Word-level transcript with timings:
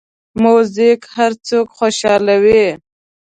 موزیک 0.43 1.01
هر 1.15 1.31
څوک 1.47 1.67
خوشحالوي. 1.77 2.63